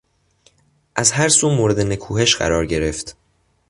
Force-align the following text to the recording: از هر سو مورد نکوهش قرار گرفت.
از 0.95 1.11
هر 1.11 1.29
سو 1.29 1.49
مورد 1.49 1.79
نکوهش 1.79 2.35
قرار 2.35 2.65
گرفت. 2.65 3.17